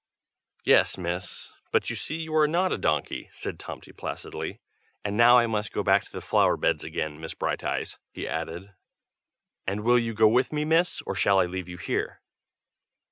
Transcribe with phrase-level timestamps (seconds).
[0.63, 1.51] "Yes, Miss!
[1.71, 4.59] but you see you are not a donkey," said Tomty placidly.
[5.05, 8.73] "And now I must go back to the flower beds again, Miss Brighteyes," he added.
[9.67, 12.19] "And will you go with me, Miss, or shall I leave you here?"